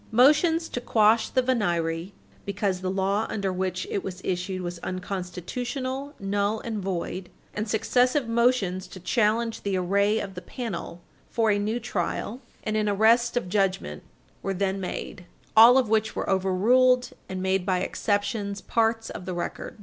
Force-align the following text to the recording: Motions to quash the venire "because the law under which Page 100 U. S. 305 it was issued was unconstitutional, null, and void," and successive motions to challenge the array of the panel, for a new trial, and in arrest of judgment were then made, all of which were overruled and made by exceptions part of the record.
Motions 0.11 0.67
to 0.69 0.81
quash 0.81 1.29
the 1.29 1.43
venire 1.43 2.11
"because 2.43 2.81
the 2.81 2.89
law 2.89 3.27
under 3.29 3.53
which 3.53 3.83
Page 3.83 4.01
100 4.03 4.03
U. 4.03 4.07
S. 4.07 4.15
305 4.21 4.27
it 4.27 4.33
was 4.33 4.33
issued 4.41 4.61
was 4.63 4.79
unconstitutional, 4.79 6.13
null, 6.19 6.59
and 6.61 6.79
void," 6.81 7.29
and 7.53 7.69
successive 7.69 8.27
motions 8.27 8.87
to 8.87 8.99
challenge 8.99 9.61
the 9.61 9.77
array 9.77 10.17
of 10.19 10.33
the 10.33 10.41
panel, 10.41 11.01
for 11.29 11.51
a 11.51 11.59
new 11.59 11.79
trial, 11.79 12.41
and 12.63 12.75
in 12.75 12.89
arrest 12.89 13.37
of 13.37 13.47
judgment 13.47 14.01
were 14.41 14.55
then 14.55 14.81
made, 14.81 15.25
all 15.55 15.77
of 15.77 15.87
which 15.87 16.15
were 16.15 16.27
overruled 16.27 17.11
and 17.29 17.43
made 17.43 17.63
by 17.63 17.77
exceptions 17.81 18.59
part 18.59 19.07
of 19.11 19.25
the 19.25 19.35
record. 19.35 19.77